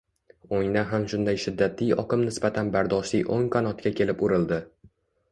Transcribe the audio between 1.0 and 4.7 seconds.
shunday shiddatli oqim nisbatan bardoshli o‘ng qanotga kelib urildi